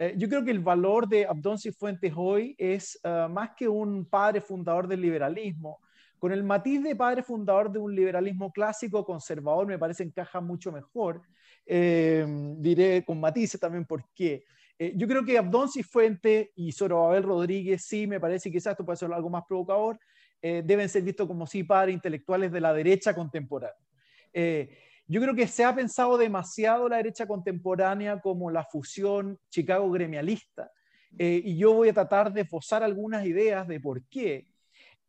[0.00, 4.04] eh, yo creo que el valor de Abdón Cifuentes hoy es uh, más que un
[4.04, 5.78] padre fundador del liberalismo,
[6.20, 10.70] con el matiz de padre fundador de un liberalismo clásico conservador, me parece encaja mucho
[10.70, 11.22] mejor.
[11.64, 12.26] Eh,
[12.58, 14.44] diré con matices también por qué.
[14.78, 18.98] Eh, yo creo que Abdón Cifuentes y Zorobabel Rodríguez, sí, me parece quizás esto puede
[18.98, 19.98] ser algo más provocador,
[20.42, 23.74] eh, deben ser vistos como sí padres intelectuales de la derecha contemporánea.
[25.10, 30.70] Yo creo que se ha pensado demasiado la derecha contemporánea como la fusión Chicago gremialista.
[31.18, 34.46] Eh, y yo voy a tratar de esbozar algunas ideas de por qué,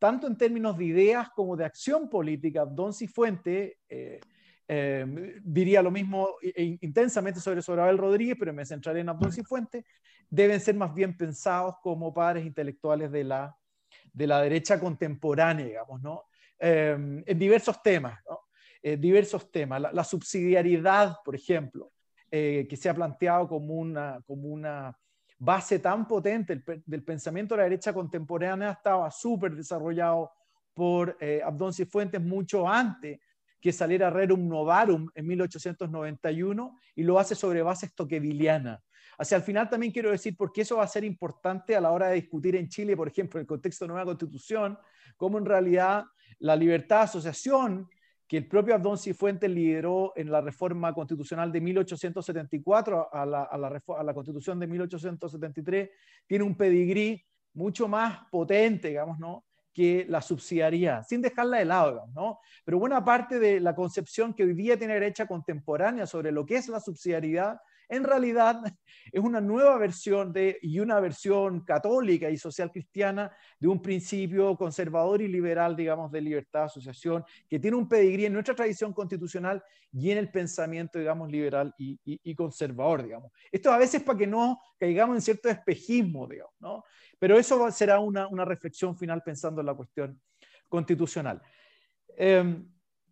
[0.00, 4.18] tanto en términos de ideas como de acción política, Don Cifuente eh,
[4.66, 9.84] eh, diría lo mismo intensamente sobre Sorabel Rodríguez, pero me centraré en Abdón Cifuente,
[10.28, 13.56] deben ser más bien pensados como padres intelectuales de la,
[14.12, 16.24] de la derecha contemporánea, digamos, ¿no?
[16.58, 18.38] en diversos temas, ¿no?
[18.84, 19.80] Eh, diversos temas.
[19.92, 21.92] La, subsidiariedad, por ejemplo,
[22.28, 24.98] eh, que se ha planteado como una, como una
[25.38, 30.32] base tan potente del pensamiento de la derecha contemporánea, estaba súper desarrollado
[30.74, 33.20] por eh, Abdón Cifuentes mucho antes
[33.60, 38.80] que saliera Rerum Novarum en 1891 y lo hace sobre bases toquevilianas.
[39.16, 41.92] Hacia el final también quiero decir por qué eso va a ser importante a la
[41.92, 44.76] hora de discutir en Chile, por ejemplo, en el contexto de nueva constitución,
[45.16, 46.04] cómo en realidad
[46.40, 47.88] la libertad de asociación
[48.32, 53.58] que el propio Abdón Cifuentes lideró en la reforma constitucional de 1874 a la, a
[53.58, 55.90] la, a la constitución de 1873,
[56.26, 59.44] tiene un pedigrí mucho más potente, digamos, ¿no?
[59.70, 62.38] que la subsidiariedad, sin dejarla de lado, ¿no?
[62.64, 66.56] Pero buena parte de la concepción que hoy día tiene derecha contemporánea sobre lo que
[66.56, 67.58] es la subsidiariedad
[67.92, 68.62] en realidad
[69.12, 74.56] es una nueva versión de, y una versión católica y social cristiana de un principio
[74.56, 78.94] conservador y liberal, digamos, de libertad de asociación, que tiene un pedigrí en nuestra tradición
[78.94, 79.62] constitucional
[79.92, 83.30] y en el pensamiento, digamos, liberal y, conservador, digamos.
[83.50, 86.84] Esto a veces para que no caigamos en cierto espejismo, digamos, ¿no?
[87.18, 90.18] Pero eso será una, reflexión final pensando en la cuestión
[90.66, 91.42] constitucional.
[92.16, 92.66] Em,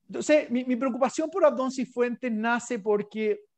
[0.07, 3.50] entonces, mi, mi, preocupación por Abdón Cifuentes nace porque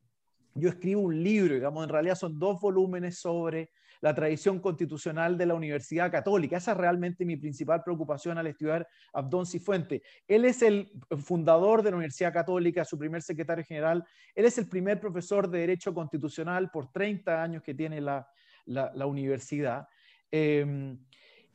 [0.55, 3.71] yo escribo un libro, digamos, en realidad son dos volúmenes sobre
[4.01, 6.57] la tradición constitucional de la Universidad Católica.
[6.57, 10.03] Esa es realmente mi principal preocupación al estudiar Abdón Cifuente.
[10.27, 10.91] Él es el
[11.23, 14.03] fundador de la Universidad Católica, su primer secretario general.
[14.35, 18.27] Él es el primer profesor de Derecho Constitucional por 30 años que tiene la,
[18.65, 19.87] la, universidad.
[20.29, 20.99] Em,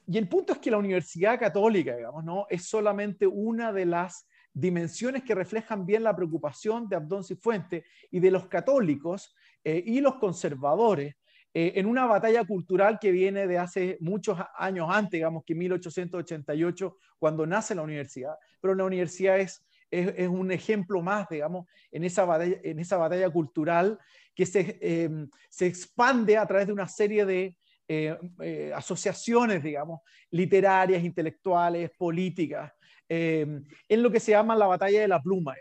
[0.07, 2.47] y el punto es que la Universidad Católica, digamos, ¿no?
[2.49, 8.21] es solamente una de las dimensiones que reflejan bien la preocupación de Abdón Cifuente y
[8.21, 11.15] de los católicos eh, y los conservadores
[11.55, 16.97] eh, en una batalla cultural que viene de hace muchos años antes, digamos que 1888,
[17.19, 18.35] cuando nace la universidad.
[18.61, 23.31] Pero la universidad es, es, un ejemplo más, digamos, en esa batalla, en esa batalla
[23.31, 23.99] cultural
[24.35, 27.57] que se, em, se expande a través de una serie de
[27.89, 30.01] eh, asociaciones, digamos,
[30.31, 32.71] literarias, intelectuales, políticas,
[33.09, 33.47] eh,
[33.89, 35.55] en lo que se llama la batalla de la pluma,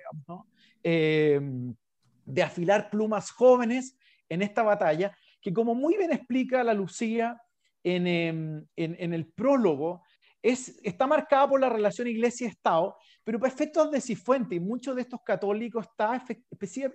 [0.83, 1.39] eh,
[2.25, 3.97] de afilar plumas jóvenes
[4.29, 7.41] en esta batalla, que como muy bien explica la Lucía
[7.83, 10.03] en, em, el prólogo,
[10.41, 15.01] es, está marcada por la relación iglesia-estado, pero para efectos de Cifuente y muchos de
[15.01, 16.23] estos católicos está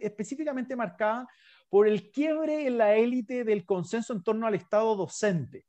[0.01, 1.27] específicamente marcada
[1.69, 5.65] por el quiebre en la élite del consenso en torno al Estado docente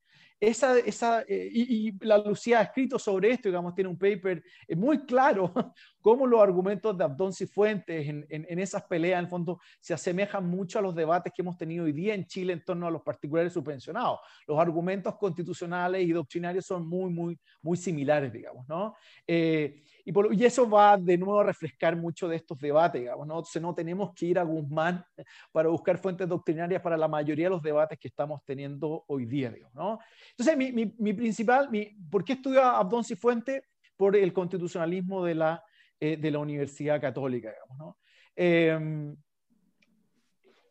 [0.47, 4.75] esa, esa, eh, y, la Lucía ha escrito sobre esto, digamos, tiene un paper eh,
[4.75, 5.53] muy claro
[6.01, 10.45] cómo los argumentos de Abdón Cifuentes en, en, esas peleas, en el fondo, se asemejan
[10.45, 13.01] mucho a los debates que hemos tenido hoy día en Chile en torno a los
[13.03, 14.19] particulares subvencionados.
[14.45, 18.95] Los argumentos constitucionales y doctrinarios son muy, muy, muy similares, digamos, ¿no?
[19.25, 23.27] Eh, y, por, y, eso va de nuevo a refrescar mucho de estos debates, digamos,
[23.27, 23.43] ¿no?
[23.61, 25.05] No tenemos que ir a Guzmán
[25.51, 29.51] para buscar fuentes doctrinarias para la mayoría de los debates que estamos teniendo hoy día,
[29.51, 29.99] digamos, ¿no?
[30.31, 33.63] Entonces, mi, mi, mi principal, mi, ¿por qué estudio a Abdón Cifuentes?
[33.95, 35.63] Por el constitucionalismo de la
[36.05, 37.97] eh, de la Universidad Católica, digamos, ¿no?
[38.35, 39.15] Em,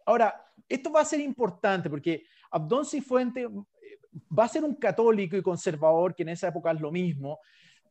[0.05, 3.49] ahora, esto va a ser importante porque Abdón Cifuente eh,
[4.39, 7.41] va a ser un católico y conservador, que en esa época es lo mismo,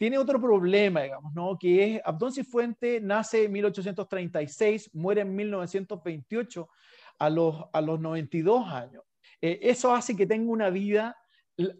[0.01, 1.59] tiene otro problema, digamos, ¿no?
[1.59, 6.67] Que es, Abdón Cifuente nace en 1836, muere en 1928
[7.19, 9.03] a los, a los 92 años.
[9.39, 11.15] Eh, eso hace que tenga una vida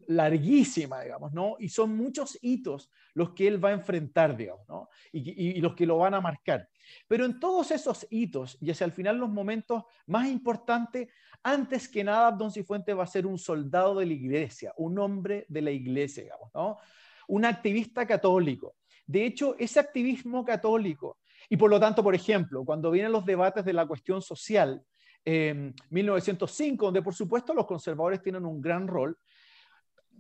[0.05, 1.55] larguísima, digamos, ¿no?
[1.57, 4.87] Y son muchos hitos los que él va a enfrentar, digamos, ¿no?
[5.11, 6.69] Y, los que lo van a marcar.
[7.07, 11.09] Pero en todos esos hitos, y hacia el final los momentos más importantes,
[11.41, 15.47] antes que nada, Don Cifuentes va a ser un soldado de la iglesia, un hombre
[15.49, 16.77] de la iglesia, digamos, ¿no?
[17.31, 18.75] Un activista católico.
[19.07, 21.19] De hecho, ese activismo católico,
[21.49, 24.83] y por lo tanto, por ejemplo, cuando vienen los debates de la cuestión social,
[25.23, 29.17] 1905, donde por supuesto los conservadores tienen un gran rol,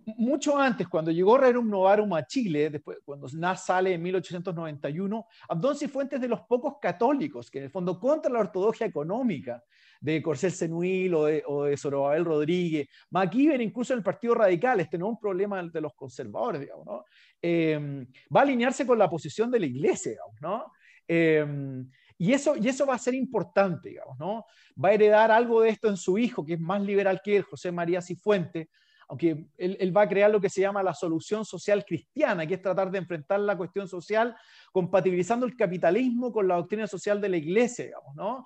[0.05, 5.75] mucho antes, cuando llegó Rerum Novarum a Chile, después, cuando Nas sale en 1891, Abdón
[5.75, 9.61] Cifuentes de los pocos católicos que en el fondo contra la ortodoxia económica
[10.01, 14.97] de Corcel Senuil o de, o Zorobabel Rodríguez, McKibben incluso en el Partido Radical, este
[14.97, 17.05] no es un problema de los conservadores, digamos, ¿no?
[17.39, 20.73] Em, va a alinearse con la posición de la iglesia, digamos, ¿no?
[21.07, 21.87] Em,
[22.17, 24.45] y eso, y eso va a ser importante, digamos, ¿no?
[24.83, 27.43] Va a heredar algo de esto en su hijo, que es más liberal que él,
[27.43, 28.67] José María Cifuentes,
[29.07, 32.61] aunque él, va a crear lo que se llama la solución social cristiana, que es
[32.61, 34.33] tratar de enfrentar la cuestión social
[34.71, 38.45] compatibilizando el capitalismo con la doctrina social de la iglesia, digamos, ¿no?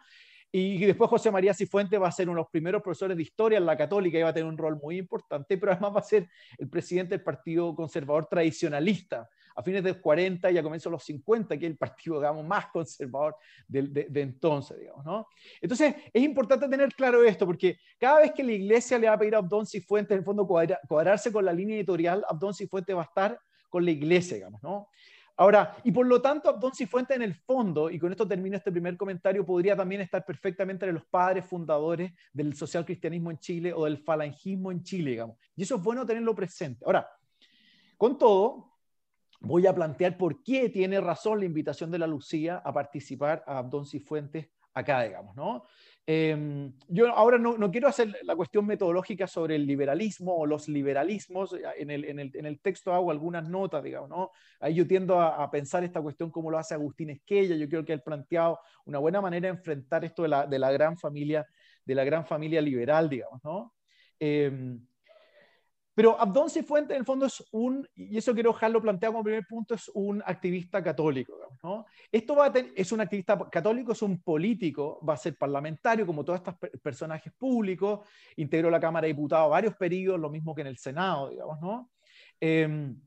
[0.58, 3.58] Y después José María Cifuentes va a ser uno de los primeros profesores de historia
[3.58, 6.04] en la católica y va a tener un rol muy importante, pero además va a
[6.04, 10.90] ser el presidente del Partido Conservador Tradicionalista, a fines de los 40 y a comienzos
[10.90, 13.36] de los 50, que es el partido digamos, más conservador
[13.68, 14.80] de, entonces.
[14.80, 15.28] Digamos, ¿no?
[15.60, 19.20] Entonces, es importante tener claro esto, porque cada vez que la iglesia le va a
[19.20, 23.02] pedir a Abdón Cifuentes, en el fondo, cuadrarse con la línea editorial, Abdón Cifuentes va
[23.02, 23.38] a estar
[23.70, 24.88] con la iglesia, digamos, ¿no?
[25.38, 28.72] Ahora, y por lo tanto, Abdón Cifuentes en el fondo, y con esto termino este
[28.72, 33.74] primer comentario, podría también estar perfectamente entre los padres fundadores del social cristianismo en Chile
[33.74, 35.38] o del falangismo en Chile, digamos.
[35.56, 36.86] Y eso es bueno tenerlo presente.
[36.86, 37.10] Ahora,
[37.98, 38.78] con todo,
[39.42, 43.58] voy a plantear por qué tiene razón la invitación de la Lucía a participar a
[43.58, 45.66] Abdón Cifuentes acá, digamos, ¿no?
[46.08, 50.68] Em, yo ahora no, no, quiero hacer la cuestión metodológica sobre el liberalismo o los
[50.68, 51.56] liberalismos.
[51.78, 54.32] En el, en el, en el texto hago algunas notas, digamos, ¿no?
[54.60, 57.56] Ahí yo tiendo a, pensar esta cuestión como lo hace Agustín Esquella.
[57.56, 60.72] Yo creo que él planteado una buena manera de enfrentar esto de la, de la
[60.72, 61.46] gran familia,
[61.84, 63.74] de la gran familia liberal, digamos, ¿no?
[64.20, 64.78] Eh,
[65.96, 69.46] pero Abdón Cifuentes, en el fondo, es un, y eso quiero dejarlo planteado como primer
[69.48, 71.34] punto, es un activista católico.
[72.12, 76.24] Esto va a es un activista católico, es un político, va a ser parlamentario, como
[76.24, 80.68] todos estos personajes públicos, integró la Cámara de Diputados varios periodos, lo mismo que en
[80.68, 81.92] el Senado, digamos, ¿no?
[82.40, 83.00] Em,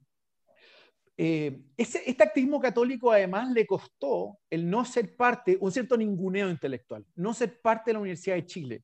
[1.17, 7.05] eh, este activismo católico además le costó el no ser parte, un cierto ninguneo intelectual,
[7.17, 8.83] no ser parte de la Universidad de Chile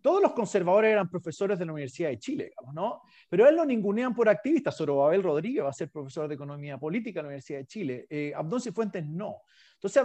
[0.00, 3.02] todos los conservadores eran profesores de la Universidad de Chile, digamos, ¿no?
[3.28, 4.76] Pero él lo ningunean por activistas.
[4.76, 8.06] Zorobabel Rodríguez va a ser profesor de Economía Política en la Universidad de Chile.
[8.08, 9.42] Eh, Abdón Cifuentes no.
[9.74, 10.02] Entonces,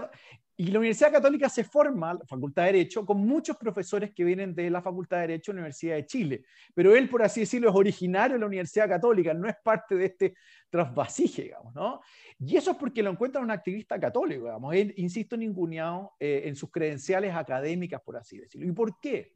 [0.58, 4.56] y la Universidad Católica se forma, la Facultad de Derecho, con muchos profesores que vienen
[4.56, 6.46] de la Facultad de Derecho de la Universidad de Chile.
[6.74, 10.06] Pero él, por así decirlo, es originario de la Universidad Católica, no es parte de
[10.06, 10.34] este
[10.70, 12.00] trasvasije, digamos, ¿no?
[12.40, 14.74] Y eso es porque lo encuentra un activista católico, digamos.
[14.74, 18.66] Él, insisto, ninguneado eh, en sus credenciales académicas, por así decirlo.
[18.66, 19.35] ¿Y por qué?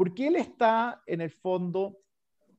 [0.00, 1.98] Porque él está en el fondo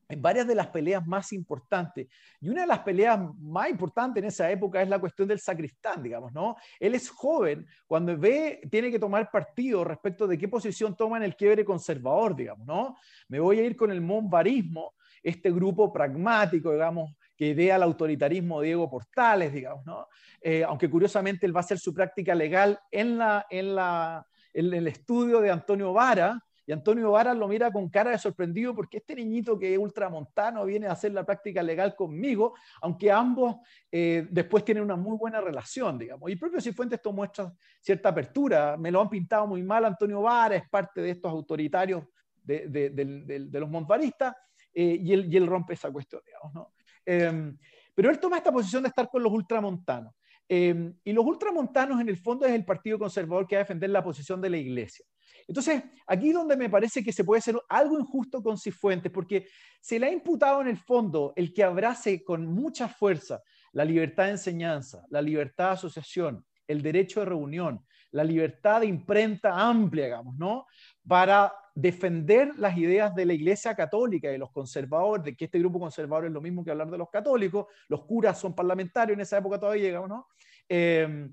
[0.08, 2.08] en varias de las peleas más importantes.
[2.40, 6.04] Y una de las peleas más importantes en esa época es la cuestión del sacristán,
[6.04, 6.56] digamos, ¿no?
[6.80, 11.24] Él es joven cuando ve, tiene que tomar partido respecto de qué posición toma en
[11.24, 12.96] el quiebre conservador, digamos, ¿no?
[13.28, 14.94] Me voy a ir con el monvarismo,
[15.24, 20.08] este grupo pragmático, digamos, que idea el autoritarismo Diego Portales, digamos, ¿no?
[20.40, 24.72] Eh, aunque curiosamente él va a hacer su práctica legal en, la, en, la, en
[24.72, 28.98] el estudio de Antonio Vara, y Antonio Varas lo mira con cara de sorprendido porque
[28.98, 33.58] este niñito que es ultramontano viene a hacer la práctica legal conmigo, aunque ambos
[33.92, 36.30] eh, después tienen una muy buena relación, digamos.
[36.30, 38.78] Y propio Cifuentes esto muestra cierta apertura.
[38.78, 42.04] Me lo han pintado muy mal Antonio Varas, es parte de estos autoritarios
[42.44, 44.36] de, los montvaristas,
[44.74, 46.54] eh, y, él, y, rompe esa cuestión, digamos.
[46.54, 46.74] ¿no?
[47.06, 47.58] Em,
[47.94, 50.14] pero él toma esta posición de estar con los ultramontanos.
[50.48, 53.90] Em, y los ultramontanos, en el fondo, es el Partido Conservador que va a defender
[53.90, 55.06] la posición de la Iglesia.
[55.48, 59.48] Entonces, aquí donde me parece que se puede hacer algo injusto con Cifuentes, porque
[59.80, 63.42] se le ha imputado en el fondo el que abrace con mucha fuerza
[63.74, 68.88] la libertad de enseñanza, la libertad de asociación, el derecho de reunión, la libertad de
[68.88, 70.66] imprenta amplia, digamos, ¿no?
[71.08, 75.60] Para defender las ideas de la Iglesia Católica y de los conservadores, de que este
[75.60, 79.22] grupo conservador es lo mismo que hablar de los católicos, los curas son parlamentarios en
[79.22, 80.28] esa época todavía, digamos, ¿no?
[80.68, 81.30] Eh,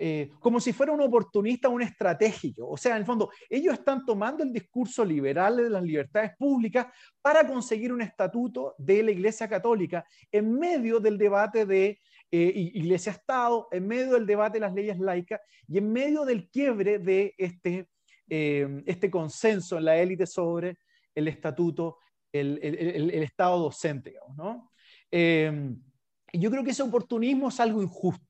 [0.00, 2.68] eh, como si fuera un oportunista, un estratégico.
[2.68, 6.86] O sea, en el fondo, ellos están tomando el discurso liberal de las libertades públicas
[7.20, 12.00] para conseguir un estatuto de la Iglesia Católica en medio del debate de
[12.30, 17.00] eh, Iglesia-Estado, en medio del debate de las leyes laicas y en medio del quiebre
[17.00, 17.88] de este,
[18.28, 20.78] eh, este consenso en la élite sobre
[21.12, 21.98] el estatuto,
[22.30, 24.70] el, Estado docente, ¿no?
[25.10, 28.27] yo creo que ese oportunismo es algo injusto.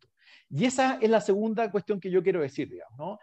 [0.50, 3.19] Y esa es la segunda cuestión que yo quiero decir, ¿no?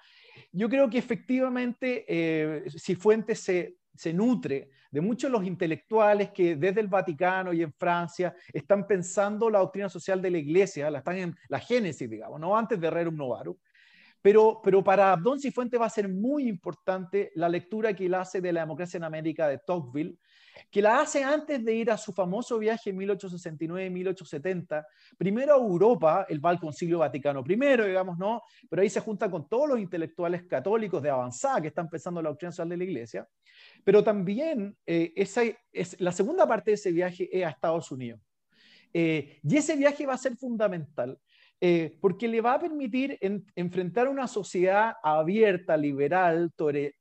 [0.51, 6.55] Yo creo que efectivamente eh, Cifuentes se, se nutre de muchos de los intelectuales que
[6.55, 10.99] desde el Vaticano y en Francia están pensando la doctrina social de la Iglesia, la
[10.99, 13.55] están en la génesis, digamos, no antes de Rerum Novarum,
[14.25, 18.41] Pero, pero para Abdón Cifuentes va a ser muy importante la lectura que él hace
[18.41, 20.17] de la democracia en América de Tocqueville,
[20.71, 24.83] que la hace antes de ir a su famoso viaje en 1869-1870,
[25.15, 28.41] primero a Europa, él va Concilio Vaticano I, digamos, ¿no?
[28.67, 32.23] Pero ahí se junta con todos los intelectuales católicos de avanzada que están pensando en
[32.23, 33.27] la doctrina social de la Iglesia,
[33.83, 38.19] pero también eh, esa, es, la segunda parte de ese viaje es a Estados Unidos.
[38.91, 41.19] Eh, y ese viaje va a ser fundamental
[41.61, 43.17] eh, porque le va a permitir
[43.55, 46.51] enfrentar una sociedad abierta, liberal,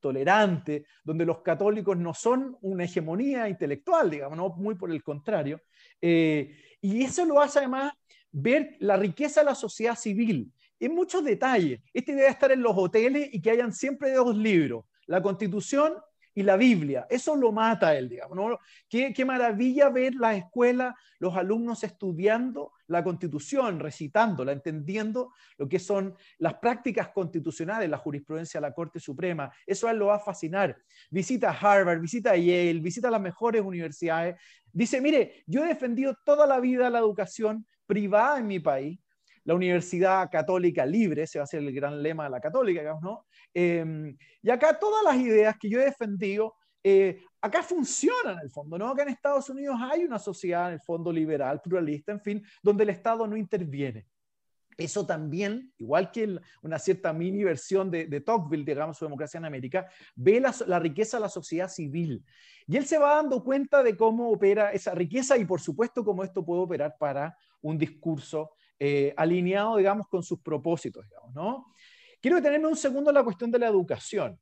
[0.01, 5.61] tolerante, donde los católicos no son una hegemonía intelectual, digamos, no muy por el contrario.
[6.01, 7.93] Eh, y eso lo hace además
[8.31, 11.81] ver la riqueza de la sociedad civil en muchos detalles.
[11.93, 15.95] Esta idea de estar en los hoteles y que hayan siempre dos libros, la Constitución
[16.35, 17.07] y la Biblia.
[17.09, 18.59] Eso lo mata él, digamos.
[18.89, 26.15] Qué, maravilla ver la escuela, los alumnos estudiando la constitución, recitándola, entendiendo lo que son
[26.39, 29.53] las prácticas constitucionales, la jurisprudencia de la Corte Suprema.
[29.67, 30.77] Eso a él lo va a fascinar.
[31.11, 34.37] Visita Harvard, visita Yale, visita las mejores universidades.
[34.73, 38.99] Dice, mire, yo he defendido toda la vida la educación privada en mi país
[39.45, 43.03] la Universidad Católica Libre, ese va a ser el gran lema de la católica, digamos,
[43.03, 43.27] ¿no?
[43.53, 48.51] Em, y acá todas las ideas que yo he defendido, eh, acá funcionan en el
[48.51, 48.89] fondo, ¿no?
[48.89, 52.85] Acá en Estados Unidos hay una sociedad, en el fondo, liberal, pluralista, en fin, donde
[52.85, 54.07] el Estado no interviene.
[54.79, 59.45] Eso también, igual que una cierta mini versión de, de Tocqueville, digamos, su democracia en
[59.45, 59.87] América,
[60.17, 62.25] ve la, la, riqueza de la sociedad civil.
[62.67, 66.25] Y él se va dando cuenta de cómo opera esa riqueza y, por supuesto, cómo
[66.25, 71.67] esto puede operar para un discurso eh, alineado, digamos, con sus propósitos, digamos, ¿no?
[72.23, 74.41] Quiero detenerme un segundo en la cuestión de la educación.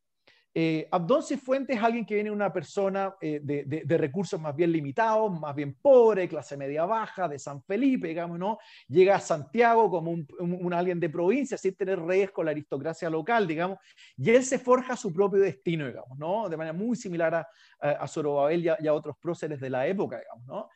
[0.54, 5.32] Eh, Abdón Cifuentes es alguien que viene una persona eh, de, recursos más bien limitados,
[5.40, 8.58] más bien pobre, clase media baja, de San Felipe, digamos, ¿no?
[8.88, 13.46] Llega a Santiago como un, alguien de provincia, sin tener redes con la aristocracia local,
[13.46, 13.78] digamos,
[14.16, 16.48] y él se forja su propio destino, digamos, ¿no?
[16.48, 17.48] De manera muy similar a,
[17.80, 20.68] a, Zorobabel y a, a, otros próceres de la época, digamos, ¿no?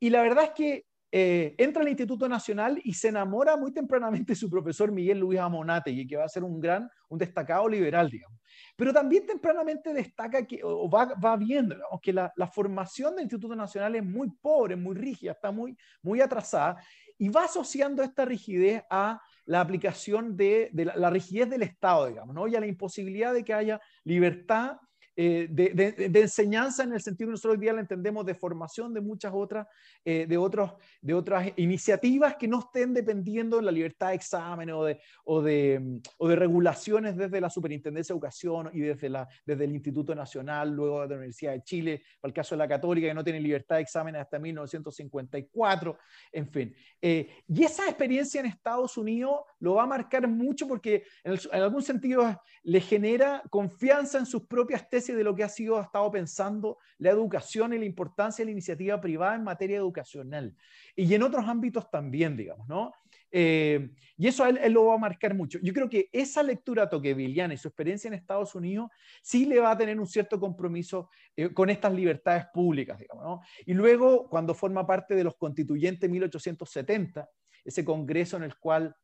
[0.00, 4.32] y la verdad es que eh, entra al Instituto Nacional y se enamora muy tempranamente
[4.32, 8.10] de su profesor Miguel Luis Amonate, que va a ser un gran, un destacado liberal,
[8.10, 8.38] digamos.
[8.76, 13.56] Pero también tempranamente destaca que, o va, va viendo, que la, la, formación del Instituto
[13.56, 16.76] Nacional es muy pobre, muy rígida, está muy, muy atrasada,
[17.16, 22.06] y va asociando esta rigidez a la aplicación de, de la, la, rigidez del Estado,
[22.08, 22.46] digamos, ¿no?
[22.46, 24.76] y a la imposibilidad de que haya libertad
[25.20, 29.00] eh, de, enseñanza en el sentido que nosotros hoy día la entendemos de formación de
[29.00, 29.66] muchas otras,
[30.04, 34.76] eh, de, otros, de otras iniciativas que no estén dependiendo de la libertad de exámenes
[34.76, 39.28] o de, o de, o de regulaciones desde la Superintendencia de Educación y desde, la,
[39.44, 42.68] desde el Instituto Nacional, luego de la Universidad de Chile, para el caso de la
[42.68, 45.98] Católica, que no tiene libertad de exámenes hasta 1954,
[46.30, 46.76] en fin.
[47.02, 51.60] Eh, y esa experiencia en Estados Unidos lo va a marcar mucho porque en, en
[51.60, 55.82] algún sentido le genera confianza en sus propias tesis de lo que ha sido, ha
[55.82, 60.54] estado pensando la educación y la importancia de la iniciativa privada en materia educacional.
[60.96, 62.92] Y en otros ámbitos también, digamos, ¿no?
[63.30, 65.58] Eh, y eso él, lo va a marcar mucho.
[65.62, 68.90] Yo creo que esa lectura toqueviliana y su experiencia en Estados Unidos
[69.22, 73.40] sí le va a tener un cierto compromiso eh, con estas libertades públicas, digamos, ¿no?
[73.66, 77.28] Y luego, cuando forma parte de los constituyentes 1870,
[77.64, 78.96] ese congreso en el cual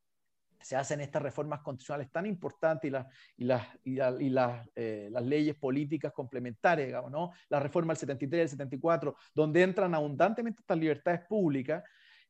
[0.64, 3.06] se hacen estas reformas constitucionales tan importantes y, las,
[3.36, 7.32] y, las, y, las, eh, las, leyes políticas complementarias, digamos, ¿no?
[7.50, 11.84] La reforma del 73 y el 74, donde entran abundantemente estas libertades públicas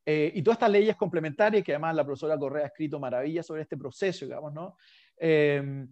[0.04, 3.62] eh, y todas estas leyes complementarias, que además la profesora Correa ha escrito maravillas sobre
[3.62, 4.76] este proceso, digamos, ¿no?
[5.16, 5.86] Eh,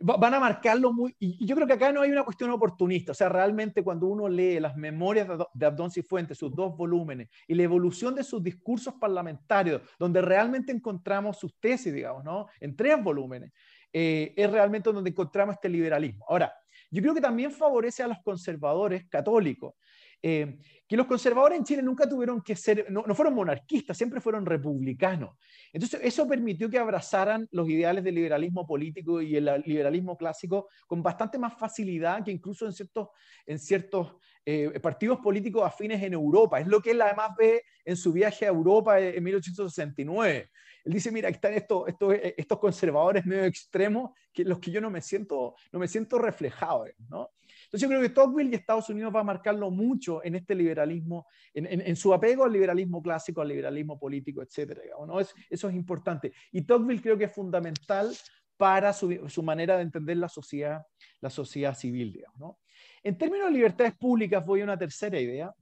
[0.00, 1.14] van a marcarlo muy...
[1.18, 4.28] Y yo creo que acá no hay una cuestión oportunista, o sea, realmente cuando uno
[4.28, 8.94] lee las memorias de Abdón Cifuentes, sus dos volúmenes, y la evolución de sus discursos
[8.94, 12.46] parlamentarios, donde realmente encontramos sus tesis, digamos, ¿no?
[12.60, 13.52] En tres volúmenes,
[13.92, 16.24] eh, es realmente donde encontramos este liberalismo.
[16.28, 16.52] Ahora,
[16.90, 19.74] yo creo que también favorece a los conservadores católicos,
[20.22, 20.58] eh,
[20.88, 25.36] que los conservadores en Chile nunca tuvieron que ser, no, fueron monarquistas, siempre fueron republicanos.
[25.72, 31.02] Entonces, eso permitió que abrazaran los ideales del liberalismo político y el liberalismo clásico con
[31.02, 33.08] bastante más facilidad que incluso en ciertos,
[33.44, 36.58] en ciertos eh, partidos políticos afines en Europa.
[36.58, 40.50] Es lo que él además ve en su viaje a Europa en 1869.
[40.84, 44.88] Él dice, mira, están estos, estos, estos conservadores medio extremos, que los que yo no
[44.88, 47.28] me siento, no me siento reflejado, ¿no?
[47.68, 51.26] Entonces yo creo que Tocqueville y Estados Unidos va a marcarlo mucho en este liberalismo,
[51.52, 54.80] en, su apego al liberalismo clásico, al liberalismo político, etcétera.
[55.06, 55.20] ¿no?
[55.20, 56.32] eso es importante.
[56.50, 58.10] Y Tocqueville creo que es fundamental
[58.56, 60.82] para su, manera de entender la sociedad,
[61.20, 62.10] la sociedad civil.
[62.12, 62.58] Digamos, ¿no?
[63.02, 65.54] En términos de libertades públicas, voy a una tercera idea.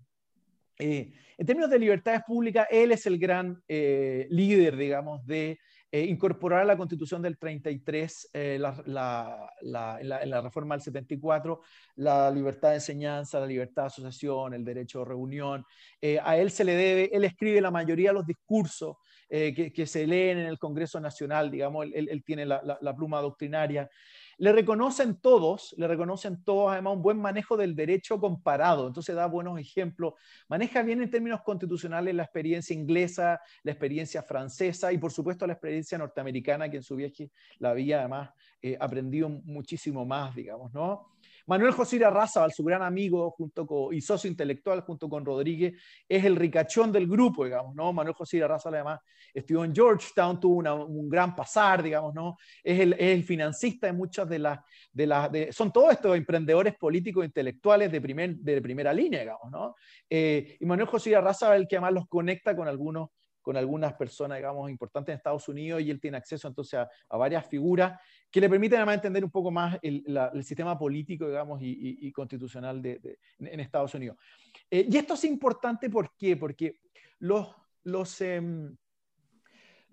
[0.79, 5.59] Eh, en términos de libertades públicas, él es el gran eh, líder, digamos, de
[5.93, 9.51] eh, incorporar a la Constitución del 33, eh, la,
[10.01, 11.61] en, la, reforma del 74,
[11.95, 15.65] la libertad de enseñanza, la libertad de asociación, el derecho de reunión.
[16.01, 18.97] Eh, a él se le debe, él escribe la mayoría de los discursos
[19.29, 23.89] que, se leen en el Congreso Nacional, digamos, él, tiene la, pluma doctrinaria.
[24.39, 29.27] Le reconocen todos, le reconocen todos además un buen manejo del derecho comparado, entonces da
[29.27, 30.15] buenos ejemplos.
[30.49, 35.55] Maneja bien en términos constitucionales la experiencia inglesa, la experiencia francesa y por supuesto la
[35.55, 41.16] experiencia norteamericana, que en su viaje la había además eh, aprendido muchísimo más, digamos, ¿no?
[41.47, 46.25] Manuel José Irarrázaval, su gran amigo junto con, y socio intelectual junto con Rodríguez, es
[46.25, 47.93] el ricachón del grupo, digamos, ¿no?
[47.93, 49.01] Manuel José Irarrázaval además
[49.33, 52.37] estudió en Georgetown, tuvo un gran pasar, digamos, ¿no?
[52.63, 54.59] Es el, es financista de muchas de las,
[54.93, 59.51] de las, son todos estos emprendedores políticos e intelectuales de, primer, de primera línea, digamos,
[59.51, 59.75] ¿no?
[60.09, 63.11] Eh, y Manuel José Irarrázaval el que además los conecta con algunos
[63.47, 67.47] con algunas personas, digamos, importantes en Estados Unidos y él tiene acceso entonces a, varias
[67.47, 67.97] figuras
[68.29, 70.03] que le permiten además entender un poco más el,
[70.43, 74.17] sistema político, digamos, y, constitucional de, en Estados Unidos.
[74.69, 76.11] Eh, y esto es importante ¿por
[76.41, 76.81] porque
[77.21, 78.77] los, los, em,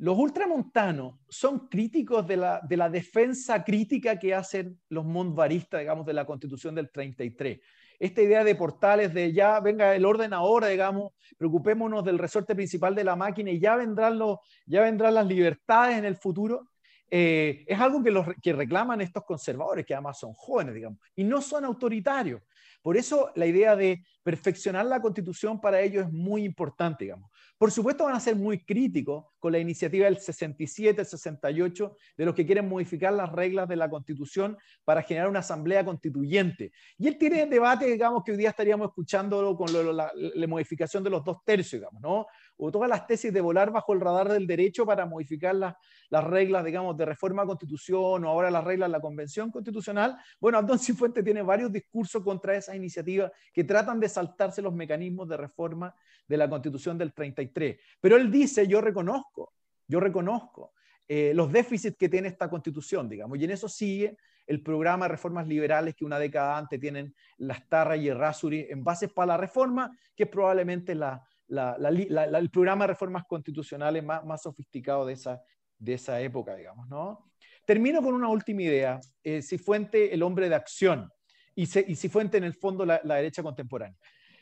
[0.03, 6.05] los ultramontanos son críticos de la, de la defensa crítica que hacen los montvaristas, digamos,
[6.05, 7.61] de la constitución del 33
[7.99, 12.93] esta idea de portales, de ya venga el orden ahora, digamos, preocupémonos del resorte principal
[12.95, 16.67] de la máquina y ya vendrán, los, ya vendrán las libertades en el futuro,
[17.09, 21.23] eh, es algo que, los, que reclaman estos conservadores, que además son jóvenes, digamos, y
[21.23, 22.41] no son autoritarios.
[22.81, 27.31] Por eso la idea de perfeccionar la constitución para ellos es muy importante, digamos.
[27.57, 32.25] Por supuesto van a ser muy críticos con la iniciativa del 67, el 68, de
[32.25, 36.71] los que quieren modificar las reglas de la constitución para generar una asamblea constituyente.
[36.97, 41.09] Y él tiene debate, digamos, que hoy día estaríamos escuchándolo con la, la, modificación de
[41.09, 42.25] los dos tercios, digamos, ¿no?
[42.57, 45.75] O todas las tesis de volar bajo el radar del derecho para modificar las,
[46.09, 50.17] las reglas, digamos, de reforma constitución o ahora las reglas de la convención constitucional.
[50.39, 55.27] Bueno, Abdón Cifuentes tiene varios discursos contra esa iniciativa que tratan de saltarse los mecanismos
[55.27, 55.95] de reforma
[56.27, 57.79] de la constitución del 33.
[57.99, 59.53] Pero él dice, yo reconozco,
[59.87, 60.73] yo reconozco
[61.07, 65.09] eh, los déficits que tiene esta constitución, digamos, y en eso sigue el programa de
[65.13, 69.37] reformas liberales que una década antes tienen las Tarra y Errázuri en bases para la
[69.37, 76.55] reforma, que es probablemente la, el programa de reformas constitucionales más, sofisticado de esa, época,
[76.55, 77.29] digamos, ¿no?
[77.65, 78.99] Termino con una última idea.
[79.23, 81.09] Eh, Cifuente, el hombre de acción,
[81.55, 83.97] y, si Cifuente, en el fondo, la, derecha contemporánea.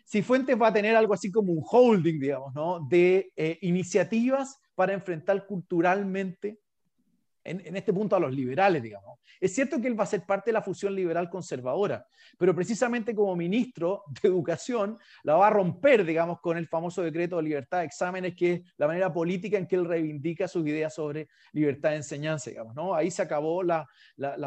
[0.10, 2.86] Cifuentes va a tener algo así como un holding, digamos, ¿no?
[2.90, 6.60] De eh, iniciativas para enfrentar culturalmente
[7.44, 9.20] en, este punto a los liberales, digamos.
[9.40, 12.06] Es cierto que él va a ser parte de la fusión liberal conservadora,
[12.38, 17.38] pero precisamente como ministro de Educación la va a romper, digamos, con el famoso decreto
[17.38, 20.94] de libertad de exámenes, que es la manera política en que él reivindica sus ideas
[20.94, 22.94] sobre libertad de enseñanza, digamos, ¿no?
[22.94, 23.88] Ahí se acabó la,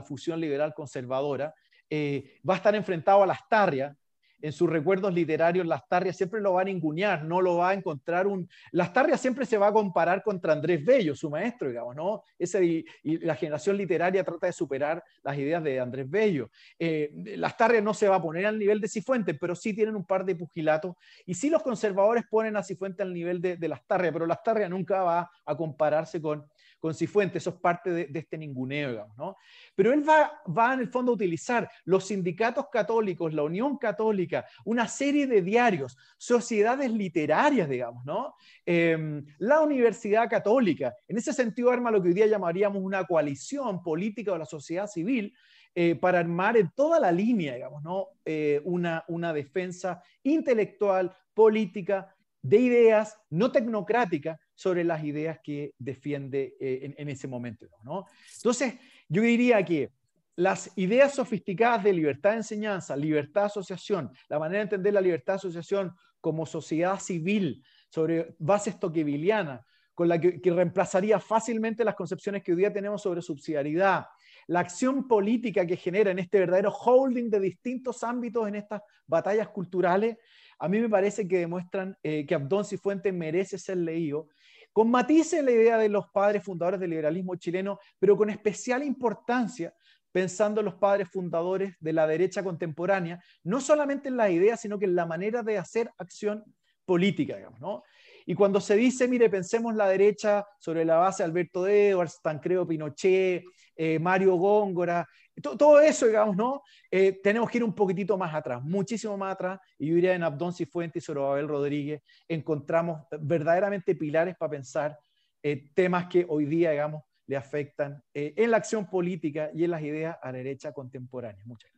[0.07, 1.54] fusión liberal conservadora.
[1.88, 3.96] Eh, va a estar enfrentado a las tarrias,
[4.44, 8.26] en sus recuerdos literarios, Lastarria siempre lo va a ningunear, no lo va a encontrar
[8.26, 8.46] un...
[8.72, 12.22] Lastarria siempre se va a comparar contra Andrés Bello, su maestro, digamos, ¿no?
[12.38, 12.85] Ese, y,
[13.24, 16.50] la generación literaria trata de superar las ideas de Andrés Bello.
[16.78, 20.04] Eh, Lastarria no se va a poner al nivel de Cifuentes, pero sí tienen un
[20.04, 24.12] par de pugilatos, y sí los conservadores ponen a Cifuentes al nivel de, de Lastarria,
[24.12, 26.46] pero Lastarria nunca va a compararse con,
[26.85, 29.37] con Cifuentes, eso es parte de, este ninguneo, digamos, ¿no?
[29.75, 34.44] Pero él va, va en el fondo a utilizar los sindicatos católicos, la Unión Católica,
[34.66, 38.35] una serie de diarios, sociedades literarias, digamos, ¿no?
[38.66, 43.83] Em, la Universidad Católica, en ese sentido arma lo que hoy día llamaríamos una coalición
[43.83, 45.35] política de la sociedad civil,
[45.75, 48.09] eh, para armar en toda la línea, digamos, ¿no?
[48.27, 52.13] Eh, una, una defensa intelectual, política,
[52.44, 57.66] de ideas no tecnocráticas sobre las ideas que defiende eh, en, ese momento.
[57.83, 58.04] ¿no?
[58.37, 58.74] Entonces,
[59.09, 59.90] yo diría que
[60.37, 65.00] las ideas sofisticadas de libertad de enseñanza, libertad de asociación, la manera de entender la
[65.00, 71.83] libertad de asociación como sociedad civil sobre bases toquevilianas, con la que, que, reemplazaría fácilmente
[71.83, 74.04] las concepciones que hoy día tenemos sobre subsidiariedad,
[74.48, 79.48] la acción política que genera en este verdadero holding de distintos ámbitos en estas batallas
[79.48, 80.18] culturales,
[80.58, 84.28] a mí me parece que demuestran eh, que Abdón Cifuentes merece ser leído,
[84.72, 88.82] con matices en la idea de los padres fundadores del liberalismo chileno, pero con especial
[88.82, 89.72] importancia
[90.10, 94.78] pensando en los padres fundadores de la derecha contemporánea, no solamente en las ideas, sino
[94.78, 96.44] que en la manera de hacer acción
[96.84, 97.82] política, digamos, ¿no?
[98.24, 102.66] Y cuando se dice, mire, pensemos la derecha sobre la base de Alberto Edwards, Tancredo
[102.66, 103.44] Pinochet,
[103.76, 105.06] eh, Mario Góngora,
[105.40, 106.62] todo eso, digamos, ¿no?
[106.90, 110.23] Eh, tenemos que ir un poquitito más atrás, muchísimo más atrás, y yo diría en
[110.23, 114.99] Abdón Cifuentes y sobre Abel Rodríguez encontramos verdaderamente pilares para pensar
[115.42, 119.83] eh, temas que hoy día, digamos, le afectan en la acción política y en las
[119.83, 121.42] ideas a la derecha contemporánea.
[121.47, 121.73] Muchas gracias.